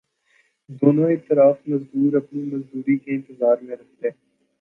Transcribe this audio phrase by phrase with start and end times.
[0.69, 4.09] دونوں اطراف مزدور اپنی مزدوری کے انتظار میں رہتے